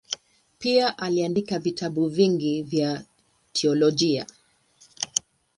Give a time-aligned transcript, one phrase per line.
[0.59, 3.03] Pia aliandika vitabu vingi vya
[3.53, 4.25] teolojia.